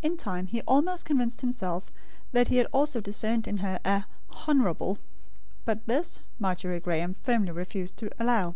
[0.00, 1.90] In time he almost convinced himself
[2.32, 4.96] that he had also discerned in her "a Honourable";
[5.66, 8.54] but this, Margery Graem firmly refused to allow.